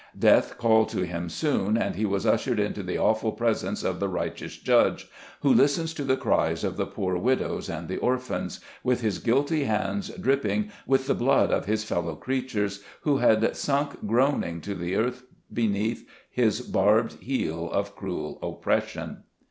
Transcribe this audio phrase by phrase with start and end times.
[0.17, 4.09] Death called to him soon, and he was ushered into the awful presence of the
[4.09, 5.07] righteous Judge
[5.41, 9.65] (who listens to the cries of the poor widows, and the orphans), with his guilty
[9.65, 14.73] hands dripping with the blood of his fellow creatures, who had sunk groan ing to
[14.73, 15.21] the earth
[15.53, 19.21] beneath his barbed heel of cruel oppression.